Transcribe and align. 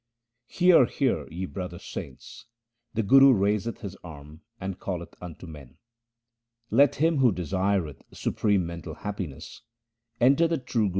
Hear, 0.47 0.85
hear, 0.87 1.27
ye 1.29 1.45
brother 1.45 1.77
saints; 1.77 2.47
the 2.95 3.03
Guru 3.03 3.33
raiseth 3.33 3.81
his 3.81 3.95
arm 4.03 4.41
and 4.59 4.79
calleth 4.81 5.13
unto 5.21 5.45
men. 5.45 5.77
Let 6.71 6.95
him 6.95 7.19
who 7.19 7.31
desireth 7.31 8.01
supreme 8.11 8.65
mental 8.65 8.95
happiness, 8.95 9.61
enter 10.19 10.47
the 10.47 10.57
true 10.57 10.65
Guru's 10.69 10.73
protection. 10.79 10.89